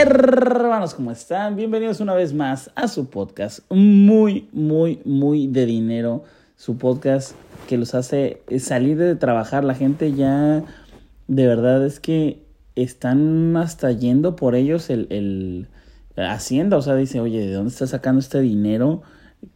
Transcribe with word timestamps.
Hermanos, 0.00 0.94
¿cómo 0.94 1.10
están? 1.10 1.56
Bienvenidos 1.56 1.98
una 1.98 2.14
vez 2.14 2.32
más 2.32 2.70
a 2.76 2.86
su 2.86 3.10
podcast 3.10 3.68
muy, 3.68 4.48
muy, 4.52 5.00
muy 5.04 5.48
de 5.48 5.66
dinero. 5.66 6.22
Su 6.54 6.78
podcast 6.78 7.32
que 7.68 7.76
los 7.76 7.96
hace 7.96 8.40
salir 8.60 8.96
de 8.96 9.16
trabajar. 9.16 9.64
La 9.64 9.74
gente 9.74 10.12
ya, 10.12 10.62
de 11.26 11.46
verdad 11.48 11.84
es 11.84 11.98
que 11.98 12.44
están 12.76 13.56
hasta 13.56 13.90
yendo 13.90 14.36
por 14.36 14.54
ellos 14.54 14.88
el, 14.88 15.08
el 15.10 15.66
Hacienda. 16.16 16.76
O 16.76 16.82
sea, 16.82 16.94
dice, 16.94 17.18
oye, 17.18 17.40
¿de 17.40 17.52
dónde 17.52 17.70
estás 17.70 17.90
sacando 17.90 18.20
este 18.20 18.40
dinero? 18.40 19.02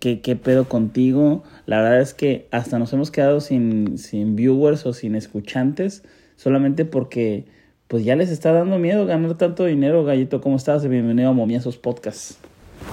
¿Qué, 0.00 0.22
¿Qué 0.22 0.35
pedo 0.35 0.68
contigo? 0.68 1.45
La 1.67 1.81
verdad 1.82 2.00
es 2.00 2.14
que 2.14 2.49
hasta 2.50 2.81
nos 2.81 2.93
hemos 2.93 3.13
quedado 3.13 3.40
sin, 3.40 3.96
sin 3.96 4.35
viewers 4.35 4.86
o 4.86 4.93
sin 4.93 5.14
escuchantes 5.14 6.03
solamente 6.35 6.85
porque 6.85 7.46
pues 7.93 8.07
ya 8.07 8.17
les 8.17 8.31
está 8.31 8.53
dando 8.53 8.79
miedo 8.79 9.05
ganar 9.05 9.37
tanto 9.37 9.67
dinero, 9.67 10.03
Gallito. 10.03 10.41
¿Cómo 10.41 10.57
estás? 10.57 10.89
Bienvenido 10.89 11.29
a 11.29 11.33
Momiazos 11.35 11.77
Podcast. 11.77 12.39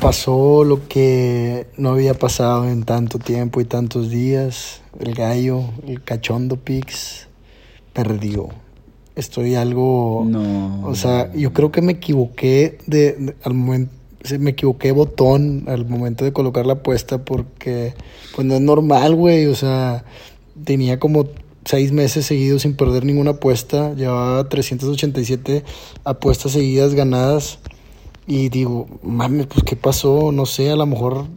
Pasó 0.02 0.66
lo 0.66 0.90
que 0.90 1.68
no 1.78 1.92
había 1.92 2.16
pasado 2.16 2.68
en 2.68 2.84
tanto 2.84 3.18
tiempo 3.18 3.62
y 3.62 3.64
tantos 3.64 4.10
días. 4.10 4.82
El 5.00 5.16
gallo, 5.16 5.64
el 5.88 6.04
cachondo 6.04 6.58
Pix, 6.58 7.30
perdió. 7.94 8.50
Estoy 9.16 9.56
algo... 9.56 10.26
No. 10.28 10.86
O 10.86 10.96
sea, 10.96 11.32
yo 11.34 11.54
creo 11.54 11.72
que 11.72 11.82
me 11.82 11.94
equivoqué 11.94 12.80
de, 12.86 13.36
al 13.44 13.54
momento 13.54 13.94
me 14.38 14.50
equivoqué 14.50 14.92
botón 14.92 15.64
al 15.68 15.86
momento 15.86 16.26
de 16.26 16.34
colocar 16.34 16.66
la 16.66 16.74
apuesta 16.74 17.24
porque 17.24 17.94
pues 18.36 18.46
no 18.46 18.56
es 18.56 18.62
normal, 18.62 19.16
güey, 19.16 19.46
o 19.46 19.56
sea, 19.56 20.04
tenía 20.66 21.00
como 21.00 21.30
seis 21.70 21.92
meses 21.92 22.26
seguidos 22.26 22.64
sin 22.64 22.76
perder 22.76 23.06
ninguna 23.06 23.32
apuesta. 23.32 23.94
Llevaba 23.94 24.50
387 24.50 25.64
apuestas 26.04 26.54
seguidas 26.54 26.96
ganadas. 26.96 27.60
Y 28.26 28.50
digo, 28.50 28.88
mames, 29.04 29.46
pues 29.46 29.64
qué 29.64 29.76
pasó, 29.76 30.32
no 30.32 30.48
sé, 30.48 30.72
a 30.72 30.76
lo 30.76 30.88
mejor 30.88 31.28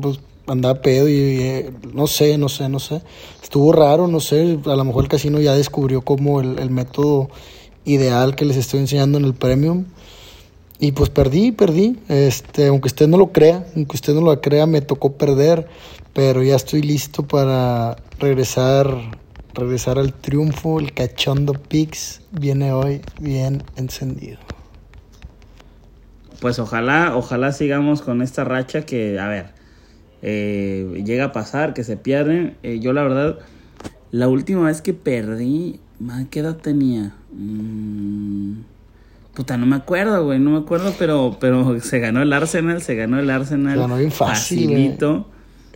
pues, 0.00 0.20
andaba 0.46 0.82
pedo 0.82 1.08
y, 1.08 1.14
eh, 1.14 1.72
no 1.94 2.06
sé, 2.06 2.36
no 2.36 2.50
sé, 2.50 2.68
no 2.68 2.80
sé. 2.80 3.00
Estuvo 3.42 3.72
raro, 3.72 4.08
no 4.08 4.20
sé, 4.20 4.58
a 4.66 4.76
lo 4.76 4.84
mejor 4.84 5.04
el 5.04 5.08
casino 5.08 5.40
ya 5.40 5.54
descubrió 5.54 6.02
como 6.02 6.42
el, 6.42 6.58
el 6.58 6.68
método 6.68 7.30
ideal 7.86 8.36
que 8.36 8.44
les 8.44 8.58
estoy 8.58 8.80
enseñando 8.80 9.16
en 9.16 9.24
el 9.24 9.32
premium. 9.32 9.86
Y 10.78 10.92
pues 10.92 11.08
perdí, 11.08 11.50
perdí. 11.52 11.96
Este, 12.08 12.66
aunque 12.66 12.88
usted 12.88 13.08
no 13.08 13.16
lo 13.16 13.32
crea, 13.32 13.66
aunque 13.74 13.96
usted 13.96 14.12
no 14.12 14.20
lo 14.20 14.38
crea, 14.42 14.66
me 14.66 14.82
tocó 14.82 15.12
perder, 15.12 15.66
pero 16.12 16.42
ya 16.42 16.56
estoy 16.56 16.82
listo 16.82 17.26
para 17.26 17.96
regresar 18.18 19.18
regresar 19.58 19.98
al 19.98 20.12
triunfo, 20.12 20.80
el 20.80 20.92
cachondo 20.92 21.52
Pix 21.52 22.22
viene 22.32 22.72
hoy 22.72 23.00
bien 23.20 23.62
encendido. 23.76 24.38
Pues 26.40 26.58
ojalá, 26.58 27.16
ojalá 27.16 27.52
sigamos 27.52 28.02
con 28.02 28.22
esta 28.22 28.44
racha 28.44 28.82
que, 28.82 29.18
a 29.18 29.26
ver, 29.26 29.46
eh, 30.22 31.02
llega 31.04 31.24
a 31.24 31.32
pasar, 31.32 31.74
que 31.74 31.84
se 31.84 31.96
pierden. 31.96 32.56
Eh, 32.62 32.78
yo 32.80 32.92
la 32.92 33.02
verdad, 33.02 33.38
la 34.12 34.28
última 34.28 34.66
vez 34.66 34.80
que 34.80 34.94
perdí, 34.94 35.80
¿qué 36.30 36.40
edad 36.40 36.56
tenía? 36.56 37.14
Mm, 37.32 38.60
puta, 39.34 39.56
no 39.56 39.66
me 39.66 39.76
acuerdo, 39.76 40.24
güey, 40.24 40.38
no 40.38 40.50
me 40.50 40.58
acuerdo, 40.58 40.94
pero, 40.98 41.36
pero 41.40 41.80
se 41.80 41.98
ganó 41.98 42.22
el 42.22 42.32
Arsenal, 42.32 42.82
se 42.82 42.94
ganó 42.94 43.18
el 43.18 43.30
Arsenal. 43.30 43.74
Se 43.74 43.80
ganó 43.80 43.96
bien 43.96 44.12
fácil. 44.12 44.64
Facilito. 44.68 45.26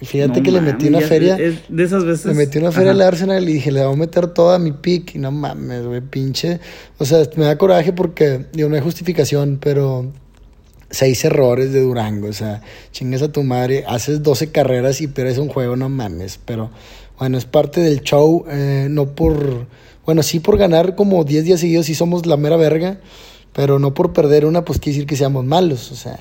Fíjate 0.02 0.42
que 0.42 0.50
le 0.50 0.60
metí 0.60 0.88
una 0.88 1.00
feria. 1.00 1.36
de 1.36 1.84
esas 1.84 2.04
veces. 2.04 2.26
Le 2.26 2.34
metí 2.34 2.58
una 2.58 2.72
feria 2.72 2.90
al 2.90 3.00
Arsenal 3.00 3.48
y 3.48 3.54
dije, 3.54 3.70
le 3.70 3.84
voy 3.84 3.94
a 3.94 3.96
meter 3.96 4.26
toda 4.28 4.58
mi 4.58 4.72
pick. 4.72 5.14
Y 5.14 5.18
no 5.18 5.30
mames, 5.30 5.86
güey, 5.86 6.00
pinche. 6.00 6.60
O 6.98 7.04
sea, 7.04 7.22
me 7.36 7.44
da 7.44 7.56
coraje 7.56 7.92
porque, 7.92 8.46
digo, 8.52 8.68
no 8.68 8.74
hay 8.74 8.80
justificación, 8.80 9.58
pero 9.60 10.10
seis 10.90 11.24
errores 11.24 11.72
de 11.72 11.82
Durango. 11.82 12.28
O 12.28 12.32
sea, 12.32 12.62
chingas 12.90 13.22
a 13.22 13.30
tu 13.30 13.42
madre, 13.42 13.84
haces 13.86 14.22
12 14.22 14.50
carreras 14.50 15.00
y 15.00 15.06
pierdes 15.06 15.38
un 15.38 15.48
juego, 15.48 15.76
no 15.76 15.88
mames. 15.88 16.38
Pero 16.44 16.70
bueno, 17.18 17.38
es 17.38 17.44
parte 17.44 17.80
del 17.80 18.00
show, 18.02 18.44
eh, 18.48 18.88
no 18.90 19.14
por. 19.14 19.66
Bueno, 20.04 20.24
sí 20.24 20.40
por 20.40 20.58
ganar 20.58 20.96
como 20.96 21.22
10 21.22 21.44
días 21.44 21.60
seguidos, 21.60 21.86
sí 21.86 21.94
somos 21.94 22.26
la 22.26 22.36
mera 22.36 22.56
verga. 22.56 22.98
Pero 23.52 23.78
no 23.78 23.92
por 23.92 24.14
perder 24.14 24.46
una, 24.46 24.64
pues 24.64 24.78
quiere 24.78 24.94
decir 24.96 25.06
que 25.06 25.14
seamos 25.16 25.44
malos. 25.44 25.92
O 25.92 25.94
sea, 25.94 26.18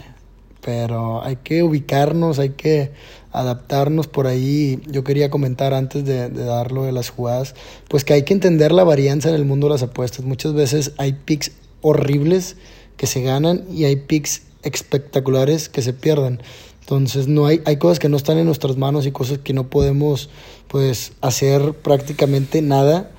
pero 0.61 1.23
hay 1.23 1.37
que 1.37 1.63
ubicarnos, 1.63 2.39
hay 2.39 2.51
que 2.51 2.91
adaptarnos 3.31 4.07
por 4.07 4.27
ahí. 4.27 4.81
Yo 4.87 5.03
quería 5.03 5.29
comentar 5.29 5.73
antes 5.73 6.05
de, 6.05 6.29
de 6.29 6.43
dar 6.43 6.71
lo 6.71 6.83
de 6.83 6.91
las 6.91 7.09
jugadas, 7.09 7.55
pues 7.87 8.03
que 8.03 8.13
hay 8.13 8.23
que 8.23 8.33
entender 8.33 8.71
la 8.71 8.83
varianza 8.83 9.29
en 9.29 9.35
el 9.35 9.45
mundo 9.45 9.67
de 9.67 9.73
las 9.73 9.83
apuestas. 9.83 10.25
Muchas 10.25 10.53
veces 10.53 10.91
hay 10.97 11.13
picks 11.13 11.51
horribles 11.81 12.55
que 12.97 13.07
se 13.07 13.21
ganan 13.21 13.65
y 13.71 13.85
hay 13.85 13.95
picks 13.95 14.43
espectaculares 14.63 15.69
que 15.69 15.81
se 15.81 15.93
pierden. 15.93 16.41
Entonces 16.81 17.27
no 17.27 17.45
hay, 17.45 17.61
hay 17.65 17.77
cosas 17.77 17.99
que 17.99 18.09
no 18.09 18.17
están 18.17 18.37
en 18.37 18.45
nuestras 18.45 18.77
manos 18.77 19.05
y 19.05 19.11
cosas 19.11 19.39
que 19.39 19.53
no 19.53 19.69
podemos 19.69 20.29
pues 20.67 21.13
hacer 21.21 21.73
prácticamente 21.73 22.61
nada. 22.61 23.11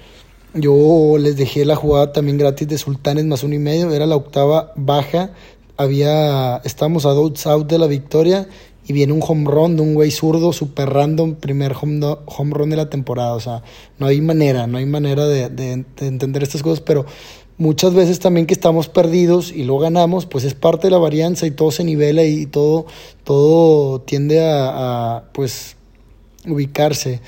Yo 0.55 1.17
les 1.19 1.37
dejé 1.37 1.65
la 1.65 1.77
jugada 1.77 2.13
también 2.13 2.37
gratis 2.37 2.69
de 2.69 2.77
Sultanes 2.77 3.25
más 3.25 3.43
uno 3.43 3.55
y 3.55 3.59
medio, 3.59 3.91
era 3.91 4.05
la 4.05 4.17
octava 4.17 4.73
baja, 4.77 5.33
había, 5.79 6.59
estamos 6.65 7.07
a 7.07 7.11
dos 7.11 7.47
out 7.47 7.67
de 7.67 7.79
la 7.79 7.87
victoria 7.87 8.47
y 8.87 8.93
viene 8.93 9.13
un 9.13 9.21
home 9.27 9.49
run 9.49 9.77
de 9.77 9.83
un 9.83 9.95
güey 9.95 10.11
zurdo 10.11 10.53
super 10.53 10.91
random, 10.91 11.37
primer 11.37 11.75
home, 11.81 12.01
home 12.27 12.55
run 12.55 12.71
de 12.71 12.77
la 12.77 12.91
temporada. 12.91 13.35
O 13.35 13.41
sea, 13.41 13.63
no 13.99 14.07
hay 14.07 14.21
manera, 14.21 14.67
no 14.67 14.79
hay 14.79 14.87
manera 14.87 15.27
de, 15.27 15.49
de, 15.49 15.85
de, 15.97 16.07
entender 16.07 16.43
estas 16.43 16.63
cosas, 16.63 16.81
pero 16.81 17.07
muchas 17.59 17.95
veces 17.95 18.19
también 18.19 18.47
que 18.47 18.55
estamos 18.55 18.89
perdidos 18.89 19.53
y 19.53 19.65
lo 19.65 19.79
ganamos, 19.79 20.27
pues 20.27 20.45
es 20.45 20.55
parte 20.55 20.89
de 20.89 20.91
la 20.91 20.99
varianza 20.99 21.47
y 21.47 21.53
todo 21.53 21.71
se 21.71 21.85
nivela 21.85 22.25
y 22.25 22.47
todo, 22.47 22.87
todo 23.23 24.01
tiende 24.01 24.45
a, 24.45 25.17
a 25.17 25.25
pues 25.33 25.77
ubicarse. 26.47 27.21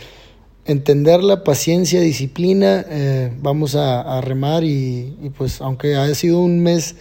Entender 0.66 1.22
la 1.22 1.44
paciencia, 1.44 2.00
disciplina, 2.00 2.84
eh, 2.88 3.32
vamos 3.40 3.76
a, 3.76 4.00
a 4.00 4.22
remar 4.22 4.64
y, 4.64 5.14
y 5.22 5.30
pues 5.36 5.60
aunque 5.60 5.94
haya 5.94 6.14
sido 6.14 6.40
un 6.40 6.62
mes 6.62 6.96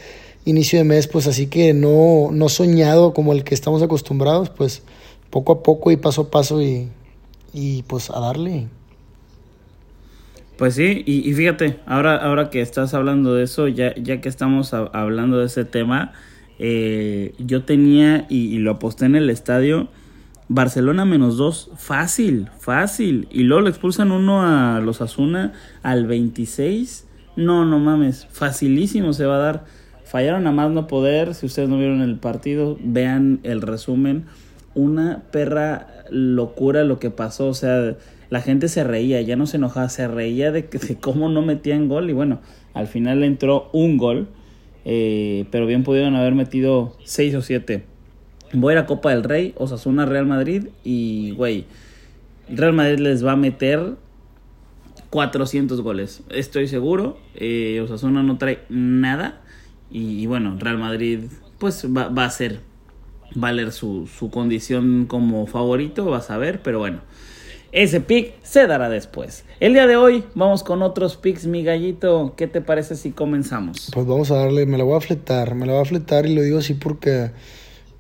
inicio 0.46 0.80
de 0.80 0.86
mes, 0.86 1.08
pues 1.08 1.28
así 1.28 1.48
que 1.48 1.74
no, 1.74 2.30
no 2.32 2.50
soñado 2.50 3.14
como 3.14 3.34
el 3.34 3.44
que 3.44 3.56
estamos 3.56 3.82
acostumbrados, 3.82 4.50
pues 4.50 4.84
poco 5.30 5.54
a 5.54 5.64
poco 5.64 5.92
y 5.92 5.98
paso 5.98 6.24
a 6.24 6.32
paso 6.32 6.62
y, 6.62 6.90
y 7.54 7.84
pues 7.84 8.10
a 8.10 8.20
darle. 8.20 8.68
Pues 10.58 10.76
sí, 10.76 11.04
y, 11.06 11.28
y, 11.28 11.34
fíjate, 11.34 11.80
ahora, 11.86 12.16
ahora 12.16 12.50
que 12.50 12.62
estás 12.62 12.94
hablando 12.94 13.34
de 13.34 13.44
eso, 13.44 13.68
ya, 13.68 13.96
ya 13.96 14.22
que 14.22 14.30
estamos 14.30 14.74
hablando 14.74 15.40
de 15.40 15.48
ese 15.48 15.66
tema, 15.66 16.14
eh, 16.60 17.34
yo 17.40 17.64
tenía 17.64 18.28
y, 18.30 18.54
y, 18.54 18.60
lo 18.60 18.72
aposté 18.72 19.06
en 19.06 19.16
el 19.16 19.32
estadio, 19.32 19.90
Barcelona 20.50 21.06
menos 21.06 21.38
dos, 21.38 21.72
fácil, 21.76 22.50
fácil, 22.60 23.28
y 23.32 23.44
luego 23.44 23.64
le 23.64 23.70
expulsan 23.72 24.12
uno 24.12 24.44
a 24.44 24.80
los 24.80 25.02
Asuna 25.02 25.54
al 25.82 26.06
26, 26.06 27.08
no, 27.36 27.66
no 27.66 27.80
mames, 27.80 28.28
facilísimo 28.32 29.14
se 29.14 29.26
va 29.26 29.38
a 29.38 29.40
dar. 29.40 29.66
Fallaron 30.14 30.46
a 30.46 30.52
más 30.52 30.70
no 30.70 30.86
poder. 30.86 31.34
Si 31.34 31.48
ustedes 31.48 31.68
no 31.70 31.80
vieron 31.80 32.04
el 32.04 32.18
partido, 32.18 32.78
vean 32.84 33.40
el 33.42 33.64
resumen. 33.64 34.26
Una 34.76 35.24
perra 35.32 35.88
locura 36.12 36.84
lo 36.84 37.00
que 37.00 37.10
pasó. 37.10 37.48
O 37.48 37.56
sea, 37.56 37.96
la 38.30 38.40
gente 38.40 38.68
se 38.68 38.84
reía, 38.84 39.20
ya 39.22 39.36
no 39.36 39.48
se 39.48 39.58
enojaba, 39.58 39.90
se 39.90 40.08
reía 40.08 40.52
de, 40.52 40.68
que, 40.68 40.98
cómo 41.02 41.30
no 41.30 41.42
metían 41.42 41.88
gol. 41.88 42.12
Y 42.12 42.14
bueno, 42.14 42.42
al 42.76 42.86
final 42.86 43.24
entró 43.24 43.72
un 43.74 43.98
gol. 43.98 44.28
Eh, 44.86 45.46
pero 45.50 45.66
bien 45.66 45.84
pudieron 45.84 46.16
haber 46.16 46.36
metido 46.36 46.96
seis 47.04 47.34
o 47.34 47.42
siete. 47.42 47.84
Voy 48.52 48.74
a 48.74 48.76
la 48.76 48.86
Copa 48.86 49.10
del 49.10 49.24
Rey, 49.24 49.56
Osasuna 49.58 50.06
Real 50.06 50.28
Madrid. 50.28 50.68
Y, 50.84 51.32
güey, 51.32 51.66
Real 52.50 52.74
Madrid 52.74 53.00
les 53.00 53.26
va 53.26 53.32
a 53.32 53.36
meter 53.36 53.96
400 55.10 55.82
goles. 55.82 56.22
Estoy 56.30 56.68
seguro. 56.68 57.18
Eh, 57.34 57.82
Osasuna 57.84 58.22
no 58.22 58.38
trae 58.38 58.60
nada. 58.70 59.40
Y, 59.94 60.26
bueno, 60.26 60.58
Real 60.60 60.80
Madrid 60.80 61.20
pues 61.60 61.86
va, 61.86 62.10
va 62.10 62.24
a 62.24 62.28
hacer 62.28 62.60
valer 63.36 63.72
su, 63.72 64.08
su, 64.08 64.30
condición 64.30 65.06
como 65.08 65.46
favorito, 65.46 66.06
vas 66.06 66.32
a 66.32 66.38
ver, 66.38 66.62
pero 66.62 66.80
bueno, 66.80 67.02
ese 67.72 68.02
pick 68.02 68.34
se 68.44 68.68
dará 68.68 68.90
después. 68.90 69.46
El 69.60 69.74
día 69.74 69.88
de 69.88 69.96
hoy 69.96 70.24
vamos 70.34 70.64
con 70.64 70.82
otros 70.82 71.16
picks, 71.16 71.46
mi 71.46 71.64
gallito, 71.64 72.34
¿qué 72.36 72.48
te 72.48 72.60
parece 72.60 72.96
si 72.96 73.12
comenzamos? 73.12 73.92
Pues 73.94 74.06
vamos 74.06 74.32
a 74.32 74.38
darle, 74.38 74.66
me 74.66 74.78
la 74.78 74.84
voy 74.84 74.98
a 74.98 75.00
fletar, 75.00 75.56
me 75.56 75.68
la 75.68 75.74
voy 75.74 75.84
a 75.84 75.86
fletar 75.86 76.26
y 76.26 76.34
lo 76.34 76.42
digo 76.42 76.58
así 76.58 76.74
porque 76.74 77.32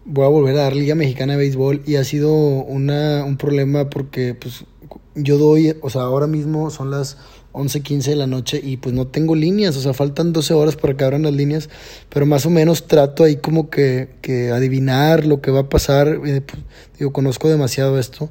voy 0.05 0.25
a 0.25 0.29
volver 0.29 0.55
a 0.55 0.63
dar 0.63 0.75
Liga 0.75 0.95
Mexicana 0.95 1.33
de 1.33 1.39
Béisbol 1.39 1.81
y 1.85 1.95
ha 1.95 2.03
sido 2.03 2.33
una, 2.33 3.23
un 3.23 3.37
problema 3.37 3.89
porque 3.89 4.35
pues 4.35 4.65
yo 5.15 5.37
doy, 5.37 5.75
o 5.81 5.89
sea, 5.89 6.01
ahora 6.03 6.27
mismo 6.27 6.69
son 6.69 6.91
las 6.91 7.17
11, 7.51 7.81
15 7.81 8.09
de 8.09 8.15
la 8.15 8.27
noche 8.27 8.59
y 8.63 8.77
pues 8.77 8.95
no 8.95 9.07
tengo 9.07 9.35
líneas, 9.35 9.77
o 9.77 9.81
sea, 9.81 9.93
faltan 9.93 10.33
12 10.33 10.53
horas 10.53 10.75
para 10.75 10.95
que 10.97 11.03
abran 11.03 11.23
las 11.23 11.33
líneas, 11.33 11.69
pero 12.09 12.25
más 12.25 12.45
o 12.45 12.49
menos 12.49 12.87
trato 12.87 13.23
ahí 13.23 13.37
como 13.37 13.69
que, 13.69 14.09
que 14.21 14.51
adivinar 14.51 15.25
lo 15.25 15.41
que 15.41 15.51
va 15.51 15.61
a 15.61 15.69
pasar, 15.69 16.19
eh, 16.25 16.41
pues, 16.41 16.61
digo, 16.97 17.13
conozco 17.13 17.49
demasiado 17.49 17.99
esto 17.99 18.29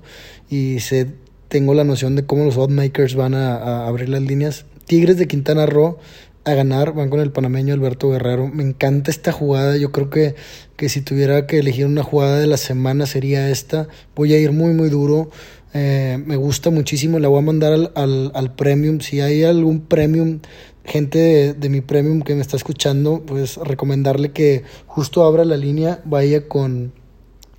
y 0.50 0.80
sé, 0.80 1.08
tengo 1.52 1.74
la 1.74 1.84
noción 1.84 2.16
de 2.16 2.24
cómo 2.24 2.44
los 2.44 2.56
oddmakers 2.56 3.14
van 3.14 3.34
a, 3.34 3.86
abrir 3.86 4.08
las 4.08 4.22
líneas. 4.22 4.64
Tigres 4.86 5.18
de 5.18 5.28
Quintana 5.28 5.66
Roo 5.66 5.98
a 6.44 6.54
ganar, 6.54 6.92
van 6.92 7.08
con 7.08 7.20
el 7.20 7.30
panameño 7.30 7.74
Alberto 7.74 8.10
Guerrero. 8.10 8.48
Me 8.48 8.62
encanta 8.62 9.10
esta 9.10 9.32
jugada, 9.32 9.76
yo 9.76 9.92
creo 9.92 10.10
que, 10.10 10.34
que 10.76 10.88
si 10.88 11.00
tuviera 11.00 11.46
que 11.46 11.58
elegir 11.58 11.86
una 11.86 12.02
jugada 12.02 12.38
de 12.38 12.46
la 12.46 12.56
semana 12.56 13.06
sería 13.06 13.48
esta. 13.50 13.88
Voy 14.16 14.34
a 14.34 14.38
ir 14.38 14.52
muy, 14.52 14.72
muy 14.74 14.88
duro. 14.88 15.30
Eh, 15.74 16.22
me 16.26 16.36
gusta 16.36 16.70
muchísimo, 16.70 17.18
la 17.18 17.28
voy 17.28 17.38
a 17.38 17.42
mandar 17.42 17.72
al, 17.72 17.92
al, 17.94 18.32
al 18.34 18.54
premium. 18.54 19.00
Si 19.00 19.20
hay 19.20 19.44
algún 19.44 19.80
premium, 19.80 20.40
gente 20.84 21.18
de, 21.18 21.54
de, 21.54 21.68
mi 21.68 21.80
premium 21.80 22.22
que 22.22 22.34
me 22.34 22.42
está 22.42 22.56
escuchando, 22.56 23.22
pues 23.26 23.56
recomendarle 23.56 24.32
que 24.32 24.64
justo 24.86 25.24
abra 25.24 25.44
la 25.44 25.56
línea, 25.56 26.02
vaya 26.04 26.48
con 26.48 26.92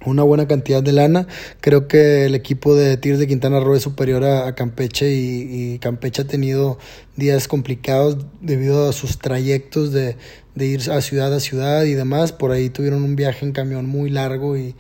una 0.06 0.24
buena 0.24 0.48
cantidad 0.48 0.84
de 0.84 0.92
lana. 0.92 1.28
Creo 1.62 1.88
que 1.88 2.26
el 2.26 2.36
equipo 2.36 2.76
de 2.76 2.98
Tigres 2.98 3.20
de 3.20 3.28
Quintana 3.28 3.60
Roo 3.60 3.76
es 3.76 3.84
superior 3.84 4.24
a, 4.24 4.54
Campeche 4.56 5.12
y, 5.14 5.80
Campeche 5.80 6.22
ha 6.24 6.28
tenido 6.28 6.78
días 7.16 7.48
complicados 7.48 8.18
debido 8.42 8.90
a 8.90 8.94
sus 8.94 9.20
trayectos 9.20 9.92
de, 9.92 10.18
de, 10.56 10.66
ir 10.66 10.92
a 10.92 11.02
ciudad 11.02 11.34
a 11.34 11.40
ciudad 11.40 11.84
y 11.84 11.94
demás. 11.94 12.32
Por 12.32 12.52
ahí 12.52 12.70
tuvieron 12.70 13.04
un 13.04 13.16
viaje 13.16 13.46
en 13.46 13.52
camión 13.52 13.88
muy 13.88 14.10
largo 14.10 14.58
y, 14.58 14.76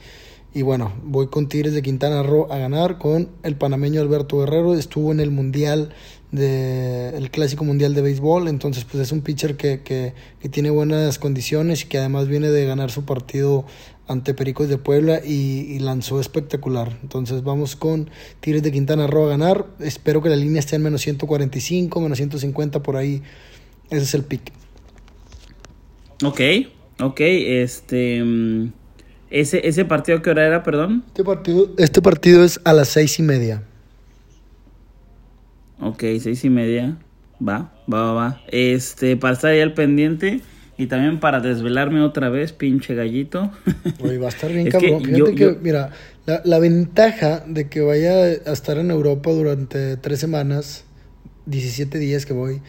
y 0.53 0.61
bueno, 0.61 0.93
voy 1.03 1.27
con 1.27 1.47
Tigres 1.47 1.73
de 1.73 1.81
Quintana 1.81 2.23
Roo 2.23 2.51
a 2.51 2.57
ganar 2.57 2.97
con 2.97 3.29
el 3.43 3.55
panameño 3.55 4.01
Alberto 4.01 4.39
Guerrero. 4.39 4.75
Estuvo 4.75 5.11
en 5.11 5.19
el 5.19 5.31
Mundial 5.31 5.93
de 6.33 7.15
el 7.15 7.29
clásico 7.29 7.63
mundial 7.63 7.93
de 7.93 8.01
béisbol 8.01 8.47
entonces 8.47 8.85
pues 8.85 9.03
es 9.03 9.11
un 9.11 9.21
pitcher 9.21 9.55
que, 9.55 9.81
que, 9.81 10.13
que, 10.39 10.49
tiene 10.49 10.71
buenas 10.71 11.19
condiciones 11.19 11.83
y 11.83 11.85
que 11.85 11.99
además 11.99 12.27
viene 12.27 12.49
de 12.49 12.65
ganar 12.65 12.89
su 12.89 13.05
partido 13.05 13.65
ante 14.07 14.33
Pericos 14.33 14.69
de 14.69 14.77
Puebla 14.77 15.21
y, 15.23 15.79
lanzó 15.79 16.19
espectacular. 16.19 16.97
Entonces 17.01 17.43
vamos 17.43 17.75
con 17.75 18.09
Tigres 18.39 18.63
de 18.63 18.71
Quintana 18.71 19.07
Roo 19.07 19.25
a 19.25 19.29
ganar. 19.29 19.65
Espero 19.79 20.21
que 20.21 20.29
la 20.29 20.35
línea 20.35 20.59
esté 20.59 20.75
en 20.75 20.83
menos 20.83 21.01
145, 21.01 22.01
menos 22.01 22.17
150 22.17 22.83
por 22.83 22.95
ahí. 22.95 23.21
Ese 23.89 24.03
es 24.03 24.13
el 24.13 24.23
pick. 24.23 24.51
Ok, 26.23 26.41
ok, 26.99 27.19
este... 27.19 28.23
Mm, 28.23 28.71
¿Ese, 29.29 29.67
ese 29.67 29.83
partido 29.83 30.21
qué 30.21 30.29
hora 30.29 30.45
era, 30.45 30.61
perdón? 30.61 31.03
Este 31.07 31.23
partido, 31.23 31.73
este 31.79 32.03
partido 32.03 32.43
es 32.43 32.61
a 32.65 32.73
las 32.73 32.89
seis 32.89 33.17
y 33.17 33.23
media. 33.23 33.63
Ok, 35.79 36.03
seis 36.19 36.45
y 36.45 36.51
media. 36.51 36.99
Va, 37.41 37.73
va, 37.91 38.03
va, 38.03 38.13
va. 38.13 38.41
Este, 38.49 39.17
para 39.17 39.33
estar 39.33 39.49
ahí 39.49 39.59
al 39.59 39.73
pendiente, 39.73 40.41
y 40.77 40.87
también 40.87 41.19
para 41.19 41.39
desvelarme 41.39 42.01
otra 42.01 42.29
vez, 42.29 42.51
pinche 42.51 42.95
gallito. 42.95 43.51
Va 44.03 44.25
a 44.25 44.29
estar 44.29 44.51
bien 44.51 44.69
cabrón. 44.71 45.03
Fíjate 45.03 45.35
que, 45.35 45.57
mira, 45.61 45.91
la, 46.25 46.41
la, 46.43 46.59
ventaja 46.59 47.43
de 47.47 47.69
que 47.69 47.81
vaya 47.81 48.13
a 48.13 48.51
estar 48.51 48.77
en 48.77 48.89
Europa 48.89 49.31
durante 49.31 49.97
tres 49.97 50.19
semanas, 50.19 50.85
17 51.45 51.99
días 51.99 52.25
que 52.25 52.33
voy, 52.33 52.61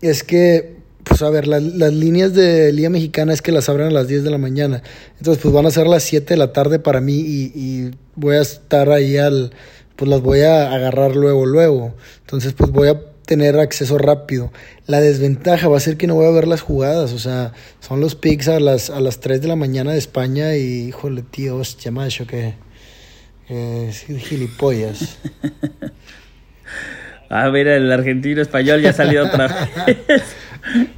es 0.00 0.22
que, 0.24 0.76
pues 1.04 1.20
a 1.22 1.28
ver, 1.28 1.46
las 1.46 1.92
líneas 1.92 2.34
de 2.34 2.72
Liga 2.72 2.88
Mexicana 2.88 3.32
es 3.32 3.42
que 3.42 3.52
las 3.52 3.68
abran 3.68 3.88
a 3.88 3.90
las 3.92 4.08
10 4.08 4.24
de 4.24 4.30
la 4.30 4.38
mañana. 4.38 4.82
Entonces, 5.18 5.42
pues 5.42 5.52
van 5.52 5.66
a 5.66 5.70
ser 5.70 5.86
las 5.86 6.02
7 6.04 6.34
de 6.34 6.38
la 6.38 6.52
tarde 6.52 6.78
para 6.78 7.00
mí 7.00 7.18
y, 7.18 7.52
y 7.54 7.90
voy 8.14 8.36
a 8.36 8.40
estar 8.40 8.90
ahí 8.90 9.16
al. 9.16 9.52
Pues 9.96 10.08
las 10.08 10.22
voy 10.22 10.40
a 10.40 10.72
agarrar 10.72 11.14
luego, 11.14 11.44
luego. 11.44 11.94
Entonces, 12.22 12.54
pues 12.54 12.70
voy 12.70 12.88
a 12.88 13.09
tener 13.30 13.60
acceso 13.60 13.96
rápido. 13.96 14.50
La 14.88 15.00
desventaja 15.00 15.68
va 15.68 15.76
a 15.76 15.80
ser 15.80 15.96
que 15.96 16.08
no 16.08 16.16
voy 16.16 16.26
a 16.26 16.32
ver 16.32 16.48
las 16.48 16.62
jugadas, 16.62 17.12
o 17.12 17.18
sea, 17.20 17.52
son 17.78 18.00
los 18.00 18.16
picks 18.16 18.48
a 18.48 18.58
las, 18.58 18.90
a 18.90 18.98
las 18.98 19.20
3 19.20 19.40
de 19.40 19.46
la 19.46 19.54
mañana 19.54 19.92
de 19.92 19.98
España 19.98 20.56
y, 20.56 20.88
híjole, 20.88 21.22
tío, 21.22 21.54
hostia, 21.54 21.92
macho, 21.92 22.26
que, 22.26 22.54
que 23.46 23.92
gilipollas. 23.92 25.16
ah, 27.30 27.48
mira, 27.50 27.76
el 27.76 27.92
argentino 27.92 28.42
español 28.42 28.82
ya 28.82 28.90
ha 28.90 28.94
salido 28.94 29.24
otra 29.24 29.46
vez. 29.86 30.22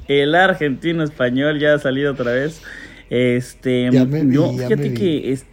el 0.08 0.34
argentino 0.34 1.04
español 1.04 1.60
ya 1.60 1.74
ha 1.74 1.78
salido 1.80 2.12
otra 2.12 2.32
vez. 2.32 2.62
Este, 3.10 3.90
yo, 3.92 4.54
fíjate 4.54 4.94
que 4.94 5.32
es, 5.32 5.44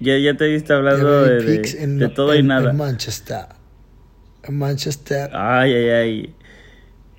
ya, 0.00 0.16
ya 0.16 0.38
te 0.38 0.46
viste 0.46 0.72
hablando 0.72 1.22
de, 1.22 1.42
de, 1.42 2.08
todo 2.08 2.34
y 2.34 2.42
nada. 2.42 2.72
Manchester. 2.72 3.59
Manchester. 4.48 5.30
Ay, 5.34 5.72
ay, 5.72 5.88
ay. 5.90 6.34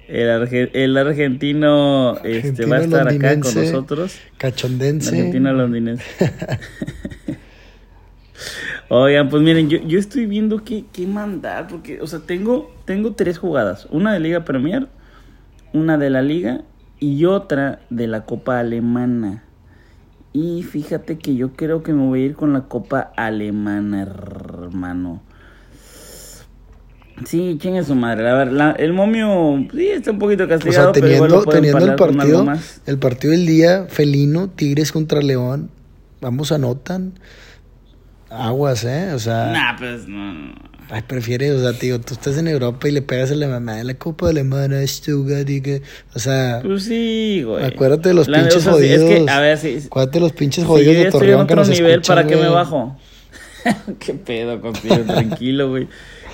El, 0.08 0.70
el 0.74 0.98
argentino, 0.98 2.18
este, 2.24 2.66
va 2.66 2.78
a 2.78 2.82
estar 2.82 3.08
acá 3.08 3.40
con 3.40 3.56
nosotros. 3.56 4.20
Cachondense. 4.38 5.10
argentino 5.10 5.54
londinense. 5.54 6.04
Oigan, 8.90 9.30
pues 9.30 9.42
miren, 9.42 9.70
yo, 9.70 9.78
yo 9.88 9.98
estoy 9.98 10.26
viendo 10.26 10.66
qué, 10.66 10.84
qué 10.92 11.08
mandar, 11.08 11.68
porque, 11.70 12.02
o 12.02 12.08
sea, 12.08 12.20
tengo, 12.20 12.76
tengo 12.84 13.14
tres 13.14 13.38
jugadas. 13.38 13.88
Una 13.90 14.14
de 14.14 14.20
Liga 14.20 14.44
Premier, 14.44 14.90
una 15.72 15.98
de 15.98 16.10
la 16.10 16.22
Liga 16.22 16.66
y 17.00 17.24
otra 17.24 17.80
de 17.90 18.08
la 18.08 18.26
Copa 18.26 18.60
Alemana. 18.60 19.46
Y 20.34 20.64
fíjate 20.64 21.18
que 21.18 21.36
yo 21.36 21.54
creo 21.54 21.84
que 21.84 21.94
me 21.94 22.06
voy 22.06 22.24
a 22.24 22.26
ir 22.26 22.36
con 22.36 22.52
la 22.52 22.64
Copa 22.64 23.14
Alemana, 23.16 24.02
hermano. 24.02 25.22
Sí, 27.26 27.60
es 27.62 27.88
su 27.88 27.96
madre. 27.96 28.30
A 28.30 28.34
ver, 28.34 28.76
el 28.80 28.94
momio 28.94 29.66
sí 29.74 29.88
está 29.88 30.12
un 30.12 30.20
poquito 30.20 30.48
castigado. 30.48 30.92
O 30.92 30.94
sea, 30.94 31.02
teniendo, 31.02 31.44
teniendo 31.44 31.86
el 31.86 31.96
partido, 31.96 32.46
el 32.86 32.98
partido 32.98 33.32
del 33.32 33.46
día, 33.46 33.86
felino, 33.90 34.50
Tigres 34.50 34.92
contra 34.92 35.22
León, 35.22 35.70
vamos 36.22 36.52
anotan. 36.52 37.14
Aguas, 38.30 38.86
¿eh? 38.86 39.12
O 39.14 39.20
sea. 39.20 39.52
Nah, 39.52 39.78
pues 39.78 40.08
no. 40.08 40.54
Ay, 40.90 41.04
prefiere, 41.08 41.52
o 41.54 41.62
sea, 41.62 41.72
tío, 41.78 42.02
tú 42.02 42.14
estás 42.14 42.38
en 42.38 42.50
Europa 42.50 42.90
y 42.90 42.92
le 42.92 43.02
pegas 43.02 43.32
a 43.32 43.36
la 43.36 43.48
mamá 43.48 43.76
de 43.76 43.86
la 43.86 43.94
Copa 43.94 44.28
Alemana, 44.28 44.86
Stuttgart, 44.86 45.50
y 45.50 45.62
que, 45.62 45.82
o 46.14 46.20
sea. 46.20 46.60
Pues 46.64 46.84
sí, 46.84 47.44
güey. 47.46 47.64
Acuérdate 47.64 48.10
de 48.10 48.16
los 48.16 48.28
pinches 48.28 48.66
jodidos. 48.66 49.10
es 49.10 49.24
que, 49.24 49.32
a 49.32 49.40
ver, 49.40 49.58
sí. 49.58 49.80
Acuérdate 49.86 50.20
de 50.20 50.26
los 50.26 50.34
pinches 50.34 50.66
jodidos 50.66 50.96
de 50.96 51.12
Torreón 51.12 51.48
que 51.48 51.56
nos 51.56 51.70
nivel, 51.70 52.02
¿para 52.02 52.28
qué 52.28 52.36
me 52.36 52.50
bajo? 52.50 52.98
¿Qué 54.00 54.14
pedo 54.14 54.62
contigo? 54.62 54.98
Tranquilo, 55.06 55.70
güey. 55.70 55.88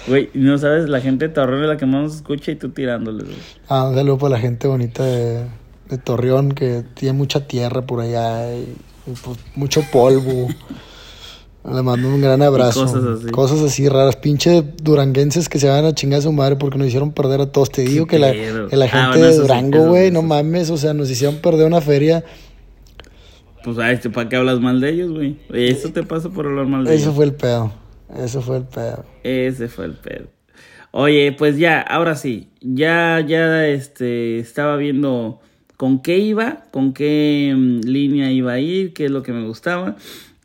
Güey, 0.08 0.30
no 0.34 0.58
sabes, 0.58 0.88
la 0.88 1.02
gente 1.02 1.28
de 1.28 1.34
Torreón 1.34 1.64
es 1.64 1.70
la 1.70 1.78
que 1.78 1.86
más 1.86 2.04
nos 2.04 2.16
escucha 2.16 2.52
y 2.52 2.56
tú 2.56 2.70
tirándoles, 2.70 3.26
güey. 3.26 3.38
Ah, 3.68 3.90
un 3.90 3.96
saludo 3.96 4.18
para 4.18 4.36
la 4.36 4.40
gente 4.40 4.68
bonita 4.68 5.04
de, 5.04 5.44
de, 5.90 5.98
Torreón 5.98 6.54
que 6.54 6.84
tiene 6.94 7.14
mucha 7.14 7.46
tierra 7.46 7.82
por 7.82 8.00
allá 8.00 8.56
y, 8.56 8.74
pues, 9.06 9.38
mucho 9.56 9.84
polvo. 9.92 10.48
Le 11.70 11.82
mando 11.82 12.08
un 12.08 12.22
gran 12.22 12.42
abrazo. 12.42 12.86
cosas 12.86 13.04
así. 13.04 13.32
Cosas 13.32 13.60
así 13.60 13.90
raras. 13.90 14.16
Pinche 14.16 14.64
duranguenses 14.82 15.50
que 15.50 15.60
se 15.60 15.68
van 15.68 15.84
a 15.84 15.94
chingar 15.94 16.20
a 16.20 16.22
su 16.22 16.32
madre 16.32 16.56
porque 16.56 16.78
nos 16.78 16.88
hicieron 16.88 17.12
perder 17.12 17.42
a 17.42 17.52
todos. 17.52 17.70
Te 17.72 17.82
digo 17.82 18.08
que 18.08 18.20
la, 18.20 18.34
la, 18.34 18.86
ah, 18.86 18.88
gente 18.88 19.20
de 19.20 19.36
Durango, 19.36 19.88
güey, 19.88 20.10
no 20.10 20.22
mames. 20.22 20.70
O 20.70 20.78
sea, 20.78 20.94
nos 20.94 21.10
hicieron 21.10 21.38
perder 21.38 21.68
una 21.68 21.82
feria. 21.82 22.24
Pues, 23.68 23.80
ay, 23.80 23.98
¿para 24.14 24.30
qué 24.30 24.38
hablas 24.38 24.62
mal 24.62 24.80
de 24.80 24.92
ellos, 24.92 25.12
güey? 25.12 25.36
Eso 25.52 25.92
te 25.92 26.02
pasa 26.02 26.30
por 26.30 26.46
hablar 26.46 26.68
mal 26.68 26.86
de 26.86 26.92
ellos. 26.92 27.02
Eso 27.02 27.14
fue 27.14 27.26
el 27.26 27.34
pedo. 27.34 27.74
Eso 28.18 28.42
fue 28.42 28.56
el 28.56 28.64
pedo. 28.64 29.04
Ese 29.24 29.68
fue 29.68 29.84
el 29.84 29.92
pedo. 29.92 30.28
Oye, 30.92 31.34
pues 31.34 31.58
ya, 31.58 31.82
ahora 31.82 32.16
sí, 32.16 32.48
ya, 32.62 33.20
ya, 33.20 33.68
este, 33.68 34.40
estaba 34.40 34.78
viendo 34.78 35.42
con 35.76 36.02
qué 36.02 36.18
iba, 36.18 36.64
con 36.72 36.94
qué 36.94 37.54
mm, 37.58 37.80
línea 37.82 38.32
iba 38.32 38.54
a 38.54 38.60
ir, 38.62 38.94
qué 38.94 39.04
es 39.04 39.12
lo 39.12 39.22
que 39.22 39.34
me 39.34 39.46
gustaba. 39.46 39.98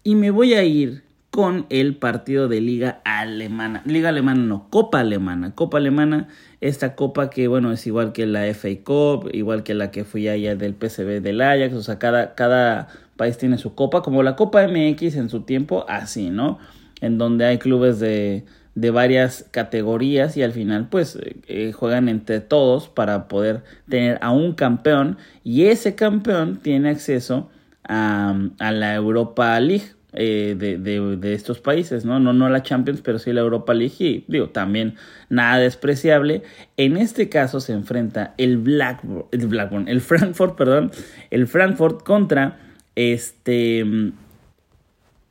Y 0.02 0.16
me 0.16 0.32
voy 0.32 0.54
a 0.54 0.64
ir 0.64 1.04
con 1.32 1.66
el 1.70 1.96
partido 1.96 2.46
de 2.46 2.60
Liga 2.60 3.00
Alemana. 3.04 3.82
Liga 3.84 4.10
Alemana 4.10 4.42
no, 4.42 4.68
Copa 4.70 5.00
Alemana. 5.00 5.54
Copa 5.54 5.78
Alemana, 5.78 6.28
esta 6.60 6.94
copa 6.94 7.30
que, 7.30 7.48
bueno, 7.48 7.72
es 7.72 7.84
igual 7.86 8.12
que 8.12 8.26
la 8.26 8.44
FA 8.54 8.68
Cup, 8.84 9.30
igual 9.32 9.64
que 9.64 9.74
la 9.74 9.90
que 9.90 10.04
fui 10.04 10.28
allá 10.28 10.54
del 10.54 10.74
PCB 10.74 11.20
del 11.22 11.40
Ajax. 11.40 11.74
O 11.74 11.82
sea, 11.82 11.98
cada, 11.98 12.34
cada 12.34 12.88
país 13.16 13.38
tiene 13.38 13.58
su 13.58 13.74
copa, 13.74 14.02
como 14.02 14.22
la 14.22 14.36
Copa 14.36 14.66
MX 14.68 15.16
en 15.16 15.28
su 15.30 15.40
tiempo, 15.40 15.84
así, 15.88 16.30
¿no? 16.30 16.58
en 17.02 17.18
donde 17.18 17.44
hay 17.44 17.58
clubes 17.58 17.98
de, 17.98 18.44
de 18.74 18.90
varias 18.90 19.44
categorías 19.50 20.36
y 20.38 20.42
al 20.42 20.52
final 20.52 20.88
pues 20.88 21.18
eh, 21.46 21.72
juegan 21.72 22.08
entre 22.08 22.40
todos 22.40 22.88
para 22.88 23.28
poder 23.28 23.64
tener 23.88 24.18
a 24.22 24.30
un 24.30 24.54
campeón 24.54 25.18
y 25.44 25.64
ese 25.66 25.94
campeón 25.94 26.60
tiene 26.62 26.88
acceso 26.88 27.50
a, 27.84 28.34
a 28.60 28.72
la 28.72 28.94
Europa 28.94 29.58
League 29.60 29.90
eh, 30.14 30.54
de, 30.58 30.76
de, 30.76 31.32
estos 31.32 31.60
países, 31.60 32.04
¿no? 32.04 32.20
¿no? 32.20 32.34
No 32.34 32.50
la 32.50 32.62
Champions, 32.62 33.00
pero 33.00 33.18
sí 33.18 33.32
la 33.32 33.40
Europa 33.40 33.72
League 33.72 33.94
y 33.98 34.24
digo, 34.28 34.50
también 34.50 34.96
nada 35.30 35.58
despreciable. 35.58 36.42
En 36.76 36.98
este 36.98 37.30
caso 37.30 37.60
se 37.60 37.72
enfrenta 37.72 38.34
el 38.36 38.58
Blackburn, 38.58 39.24
el 39.32 39.46
Blackburn, 39.46 39.88
el 39.88 40.02
Frankfurt, 40.02 40.54
perdón, 40.56 40.92
el 41.30 41.46
Frankfurt 41.46 42.02
contra 42.02 42.58
este 42.94 44.12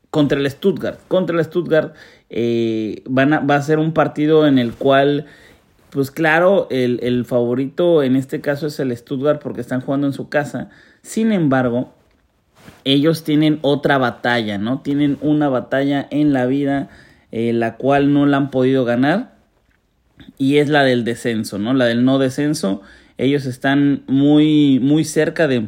contra 0.09 0.39
el 0.39 0.49
Stuttgart. 0.49 0.99
Contra 1.07 1.37
el 1.37 1.45
Stuttgart 1.45 1.93
eh, 2.31 3.03
van 3.05 3.47
va 3.47 3.55
a 3.55 3.61
ser 3.61 3.77
un 3.77 3.93
partido 3.93 4.47
en 4.47 4.57
el 4.57 4.73
cual, 4.73 5.27
pues 5.91 6.09
claro, 6.09 6.67
el, 6.71 6.99
el, 7.03 7.23
favorito 7.25 8.01
en 8.01 8.15
este 8.15 8.41
caso 8.41 8.65
es 8.65 8.79
el 8.79 8.97
Stuttgart 8.97 9.41
porque 9.43 9.61
están 9.61 9.81
jugando 9.81 10.07
en 10.07 10.13
su 10.13 10.27
casa. 10.27 10.71
Sin 11.03 11.31
embargo, 11.31 11.93
ellos 12.83 13.23
tienen 13.23 13.59
otra 13.61 13.97
batalla, 13.97 14.57
¿no? 14.57 14.81
Tienen 14.81 15.17
una 15.21 15.49
batalla 15.49 16.07
en 16.09 16.33
la 16.33 16.45
vida 16.45 16.89
eh, 17.31 17.53
la 17.53 17.77
cual 17.77 18.13
no 18.13 18.25
la 18.25 18.37
han 18.37 18.51
podido 18.51 18.85
ganar. 18.85 19.31
y 20.37 20.57
es 20.57 20.69
la 20.69 20.83
del 20.83 21.03
descenso, 21.03 21.57
¿no? 21.59 21.73
La 21.73 21.85
del 21.85 22.05
no 22.05 22.19
descenso. 22.19 22.81
Ellos 23.17 23.45
están 23.45 24.03
muy, 24.07 24.79
muy 24.79 25.03
cerca 25.03 25.47
de, 25.47 25.67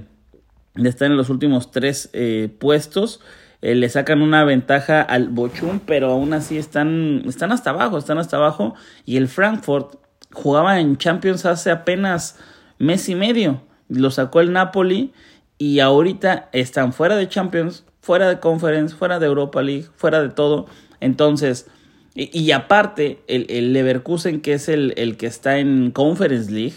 de 0.76 0.90
estar 0.90 1.10
en 1.10 1.18
los 1.18 1.30
últimos 1.30 1.72
tres 1.72 2.10
eh, 2.14 2.50
puestos. 2.60 3.20
Eh, 3.62 3.76
le 3.76 3.90
sacan 3.90 4.22
una 4.22 4.44
ventaja 4.44 5.02
al 5.02 5.30
Bochum, 5.30 5.80
pero 5.86 6.12
aún 6.12 6.34
así 6.34 6.58
están, 6.58 7.24
están 7.26 7.52
hasta 7.52 7.70
abajo, 7.70 7.98
están 7.98 8.18
hasta 8.18 8.38
abajo. 8.38 8.76
Y 9.06 9.18
el 9.18 9.28
Frankfurt 9.28 9.96
jugaba 10.32 10.80
en 10.80 10.98
Champions 10.98 11.46
hace 11.46 11.72
apenas 11.72 12.38
mes 12.78 13.08
y 13.10 13.16
medio. 13.16 13.62
Lo 13.88 14.12
sacó 14.12 14.42
el 14.42 14.52
Napoli 14.52 15.14
y 15.58 15.80
ahorita 15.80 16.50
están 16.52 16.94
fuera 16.94 17.16
de 17.16 17.28
Champions, 17.28 17.86
fuera 18.02 18.28
de 18.28 18.40
Conference, 18.40 18.96
fuera 18.96 19.20
de 19.20 19.28
Europa 19.28 19.62
League, 19.62 19.86
fuera 19.96 20.22
de 20.22 20.30
todo. 20.30 20.66
Entonces, 21.00 21.68
y, 22.16 22.52
aparte, 22.52 23.24
el, 23.28 23.48
el, 23.50 23.74
Leverkusen, 23.74 24.42
que 24.42 24.54
es 24.54 24.70
el, 24.70 24.94
el, 24.98 25.18
que 25.18 25.26
está 25.26 25.58
en 25.58 25.90
Conference 25.90 26.52
League, 26.52 26.76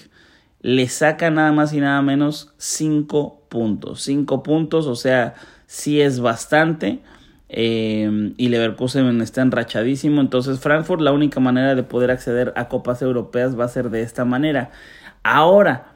le 0.63 0.89
saca 0.89 1.31
nada 1.31 1.53
más 1.53 1.75
y 1.75 1.81
nada 1.81 2.01
menos 2.01 2.55
5 2.57 3.43
puntos. 3.51 4.03
5 4.03 4.43
puntos, 4.43 4.87
o 4.87 4.97
sea, 4.97 5.35
sí 5.67 6.01
es 6.01 6.21
bastante. 6.21 7.01
Eh, 7.49 8.33
y 8.37 8.49
Leverkusen 8.49 9.21
está 9.21 9.43
enrachadísimo. 9.43 10.23
Entonces, 10.23 10.59
Frankfurt, 10.59 11.03
la 11.03 11.13
única 11.13 11.39
manera 11.39 11.75
de 11.75 11.83
poder 11.83 12.11
acceder 12.11 12.53
a 12.57 12.69
copas 12.69 13.03
europeas 13.03 13.59
va 13.59 13.67
a 13.67 13.69
ser 13.69 13.91
de 13.91 14.03
esta 14.03 14.25
manera. 14.25 14.71
Ahora, 15.23 15.96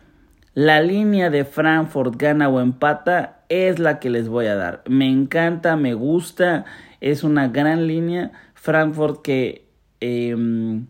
la 0.55 0.81
línea 0.81 1.31
de 1.31 1.45
Frankfurt 1.45 2.17
gana 2.17 2.49
o 2.49 2.61
empata 2.61 3.45
es 3.49 3.79
la 3.79 3.99
que 4.01 4.11
les 4.11 4.29
voy 4.29 4.47
a 4.47 4.57
dar. 4.57 4.83
Me 4.89 5.09
encanta, 5.09 5.77
me 5.77 5.95
gusta, 5.95 6.65
es 7.01 7.25
una 7.25 7.49
gran 7.49 7.87
línea. 7.87 8.33
Frankfurt 8.55 9.23
que 9.23 9.67
em, 10.01 10.87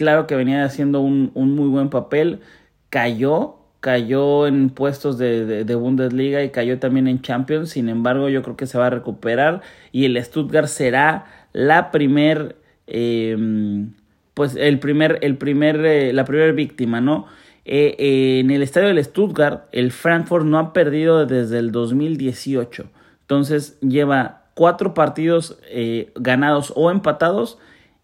claro 0.00 0.26
que 0.26 0.36
venía 0.36 0.64
haciendo 0.64 1.00
un, 1.00 1.32
muy 1.34 1.68
buen 1.68 1.90
papel, 1.90 2.40
cayó, 2.88 3.56
cayó 3.80 4.46
en 4.46 4.70
puestos 4.70 5.18
de, 5.18 5.64
de, 5.64 5.74
Bundesliga 5.74 6.42
y 6.42 6.50
cayó 6.50 6.78
también 6.78 7.06
en 7.06 7.20
Champions, 7.20 7.70
sin 7.70 7.88
embargo 7.88 8.28
yo 8.28 8.42
creo 8.42 8.56
que 8.56 8.66
se 8.66 8.78
va 8.78 8.86
a 8.86 8.90
recuperar 8.90 9.60
y 9.92 10.06
el 10.06 10.22
Stuttgart 10.22 10.68
será 10.68 11.26
la 11.52 11.90
primer, 11.90 12.56
em, 12.86 13.92
pues 14.34 14.56
el 14.56 14.78
primer, 14.78 15.18
el 15.22 15.36
primer, 15.36 15.84
eh, 15.84 16.12
la 16.12 16.24
primera 16.24 16.52
víctima, 16.52 17.00
¿no? 17.00 17.26
Eh, 17.64 17.96
eh, 17.98 18.40
en 18.40 18.50
el 18.50 18.62
estadio 18.62 18.88
del 18.88 19.04
Stuttgart, 19.04 19.68
el 19.72 19.92
Frankfurt 19.92 20.44
no 20.44 20.58
ha 20.58 20.72
perdido 20.72 21.26
desde 21.26 21.58
el 21.58 21.72
2018. 21.72 22.86
Entonces 23.22 23.78
lleva 23.80 24.44
cuatro 24.54 24.94
partidos 24.94 25.58
eh, 25.68 26.12
ganados 26.16 26.72
o 26.76 26.90
empatados 26.90 27.58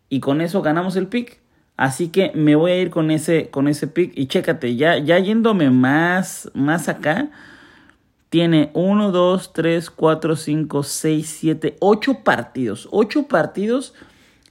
y 0.08 0.20
con 0.20 0.40
eso 0.40 0.62
ganamos 0.62 0.96
el 0.96 1.08
pick. 1.08 1.40
Así 1.76 2.08
que 2.08 2.32
me 2.34 2.56
voy 2.56 2.72
a 2.72 2.80
ir 2.80 2.90
con 2.90 3.10
ese, 3.10 3.50
con 3.50 3.68
ese 3.68 3.86
pick 3.86 4.12
y 4.16 4.26
chécate, 4.28 4.76
ya, 4.76 4.98
ya 4.98 5.18
yéndome 5.18 5.70
más, 5.70 6.50
más 6.54 6.88
acá, 6.88 7.30
tiene 8.30 8.70
1, 8.72 9.12
2, 9.12 9.52
3, 9.52 9.90
4, 9.90 10.36
5, 10.36 10.82
6, 10.82 11.36
7, 11.40 11.76
8 11.80 12.24
partidos. 12.24 12.88
8 12.90 13.28
partidos 13.28 13.94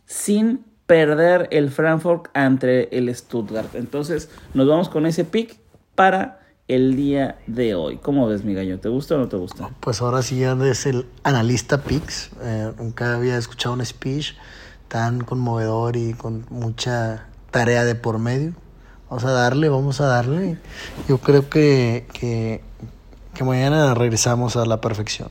sin 0.05 0.63
perder 0.85 1.47
el 1.51 1.71
Frankfurt 1.71 2.27
ante 2.33 2.97
el 2.97 3.13
Stuttgart. 3.13 3.75
Entonces 3.75 4.29
nos 4.53 4.67
vamos 4.67 4.89
con 4.89 5.05
ese 5.05 5.25
pick 5.25 5.57
para 5.95 6.39
el 6.67 6.95
día 6.95 7.37
de 7.47 7.75
hoy. 7.75 7.97
¿Cómo 7.97 8.27
ves, 8.27 8.43
mi 8.43 8.53
gallo? 8.53 8.79
¿Te 8.79 8.89
gusta 8.89 9.15
o 9.15 9.17
no 9.19 9.27
te 9.27 9.37
gusta? 9.37 9.69
Pues 9.79 10.01
ahora 10.01 10.21
sí 10.21 10.39
ya 10.39 10.57
es 10.65 10.85
el 10.85 11.05
analista 11.23 11.81
picks. 11.83 12.31
Eh, 12.41 12.71
nunca 12.77 13.15
había 13.15 13.37
escuchado 13.37 13.75
un 13.75 13.85
speech 13.85 14.33
tan 14.87 15.21
conmovedor 15.21 15.95
y 15.95 16.13
con 16.13 16.45
mucha 16.49 17.27
tarea 17.51 17.83
de 17.85 17.95
por 17.95 18.19
medio. 18.19 18.53
Vamos 19.09 19.25
a 19.25 19.31
darle, 19.31 19.69
vamos 19.69 20.01
a 20.01 20.07
darle. 20.07 20.57
Yo 21.07 21.19
creo 21.19 21.49
que, 21.49 22.05
que 22.11 23.43
mañana 23.43 23.93
regresamos 23.93 24.55
a 24.55 24.65
la 24.65 24.81
perfección. 24.81 25.29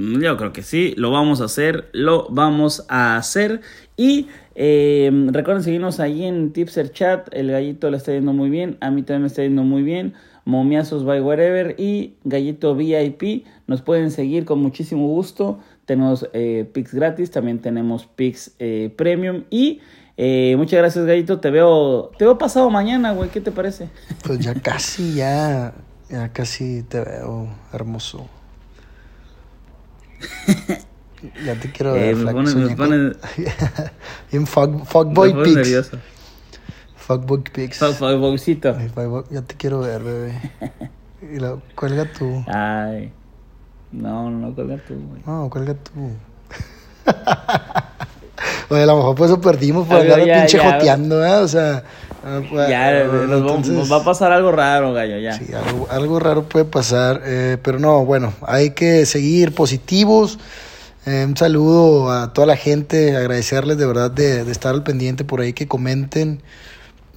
Yo 0.00 0.36
creo 0.38 0.52
que 0.54 0.62
sí, 0.62 0.94
lo 0.96 1.10
vamos 1.10 1.42
a 1.42 1.44
hacer, 1.44 1.90
lo 1.92 2.26
vamos 2.30 2.86
a 2.88 3.16
hacer. 3.16 3.60
Y 3.98 4.28
eh, 4.54 5.10
recuerden 5.30 5.62
seguirnos 5.62 6.00
ahí 6.00 6.24
en 6.24 6.52
Tipser 6.52 6.90
Chat, 6.90 7.28
el 7.32 7.50
gallito 7.50 7.90
le 7.90 7.98
está 7.98 8.12
yendo 8.12 8.32
muy 8.32 8.48
bien, 8.48 8.78
a 8.80 8.90
mí 8.90 9.02
también 9.02 9.22
me 9.22 9.28
está 9.28 9.42
yendo 9.42 9.62
muy 9.62 9.82
bien. 9.82 10.14
Momiazos 10.46 11.04
by 11.04 11.20
Wherever 11.20 11.74
y 11.78 12.16
Gallito 12.24 12.74
VIP. 12.74 13.46
Nos 13.66 13.82
pueden 13.82 14.10
seguir 14.10 14.46
con 14.46 14.60
muchísimo 14.60 15.06
gusto. 15.06 15.60
Tenemos 15.84 16.28
eh, 16.32 16.68
Pix 16.72 16.94
gratis, 16.94 17.30
también 17.30 17.60
tenemos 17.60 18.06
Pix 18.06 18.52
eh, 18.58 18.92
Premium. 18.96 19.44
Y 19.50 19.80
eh, 20.16 20.54
muchas 20.56 20.78
gracias, 20.78 21.04
Gallito. 21.04 21.40
Te 21.40 21.50
veo, 21.50 22.10
te 22.18 22.24
veo 22.24 22.38
pasado 22.38 22.70
mañana, 22.70 23.12
güey. 23.12 23.28
¿Qué 23.28 23.40
te 23.40 23.52
parece? 23.52 23.90
Pues 24.24 24.38
ya 24.38 24.54
casi, 24.54 25.14
ya, 25.14 25.74
ya 26.08 26.32
casi 26.32 26.82
te 26.84 27.00
veo 27.00 27.48
hermoso. 27.72 28.39
ya 31.44 31.54
te 31.54 31.70
quiero 31.72 31.92
ver. 31.92 32.02
Eh, 32.02 32.14
me 32.16 32.32
pones, 32.32 32.54
me 32.54 32.76
pones... 32.76 33.16
en 34.32 34.46
fuck, 34.46 34.84
Fuckboy 34.84 35.42
Pigs. 35.42 35.90
Fuckboy 36.96 37.42
Pigs. 37.42 37.78
Fuckboycito. 37.78 38.76
Ya 39.30 39.42
te 39.42 39.54
quiero 39.56 39.80
ver, 39.80 40.02
bebé. 40.02 40.40
Y 41.22 41.38
lo, 41.38 41.60
cuelga 41.74 42.10
tú. 42.10 42.42
Ay. 42.46 43.12
No, 43.92 44.30
no, 44.30 44.54
cuelga 44.54 44.78
tú, 44.78 44.94
güey. 44.94 45.22
No, 45.26 45.50
cuelga 45.50 45.74
tú. 45.74 46.12
Oye, 48.70 48.82
a 48.82 48.86
lo 48.86 48.96
mejor 48.96 49.16
por 49.16 49.26
eso 49.26 49.38
perdimos 49.38 49.86
por 49.86 49.98
andar 49.98 50.22
pinche 50.22 50.58
joteando, 50.58 51.22
¿eh? 51.24 51.34
O 51.34 51.48
sea. 51.48 51.84
Ah, 52.22 52.42
pues, 52.48 52.68
ya, 52.68 52.88
ah, 52.88 53.04
nos, 53.04 53.90
va 53.90 53.96
a 53.96 54.04
pasar 54.04 54.30
algo 54.32 54.52
raro, 54.52 54.92
gallo, 54.92 55.18
ya. 55.18 55.32
Sí, 55.38 55.46
algo, 55.88 56.18
raro 56.18 56.44
puede 56.44 56.66
pasar, 56.66 57.22
eh, 57.24 57.56
pero 57.62 57.78
no, 57.78 58.04
bueno, 58.04 58.34
hay 58.42 58.70
que 58.70 59.06
seguir 59.06 59.54
positivos. 59.54 60.38
Eh, 61.06 61.24
un 61.26 61.36
saludo 61.36 62.10
a 62.12 62.34
toda 62.34 62.46
la 62.46 62.56
gente, 62.56 63.16
agradecerles 63.16 63.78
de 63.78 63.86
verdad 63.86 64.10
de, 64.10 64.42
estar 64.50 64.74
al 64.74 64.82
pendiente 64.82 65.24
por 65.24 65.40
ahí, 65.40 65.54
que 65.54 65.66
comenten. 65.66 66.42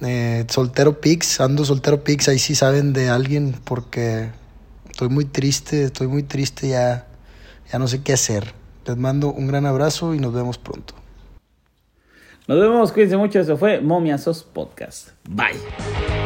Eh, 0.00 0.46
soltero 0.48 1.00
Pix, 1.00 1.40
ando 1.40 1.64
soltero 1.64 2.02
Pix, 2.02 2.28
ahí 2.28 2.38
sí 2.38 2.54
saben 2.54 2.94
de 2.94 3.10
alguien, 3.10 3.56
porque 3.64 4.30
estoy 4.90 5.08
muy 5.10 5.26
triste, 5.26 5.84
estoy 5.84 6.06
muy 6.06 6.22
triste, 6.22 6.68
ya, 6.68 7.06
ya 7.70 7.78
no 7.78 7.88
sé 7.88 8.02
qué 8.02 8.14
hacer. 8.14 8.54
Les 8.86 8.96
mando 8.96 9.32
un 9.32 9.48
gran 9.48 9.66
abrazo 9.66 10.14
y 10.14 10.18
nos 10.18 10.32
vemos 10.32 10.56
pronto. 10.56 10.94
Nos 12.46 12.60
vemos, 12.60 12.92
cuídense 12.92 13.16
mucho. 13.16 13.40
Eso 13.40 13.56
fue 13.56 13.80
Momiasos 13.80 14.42
Podcast. 14.44 15.10
Bye. 15.28 16.23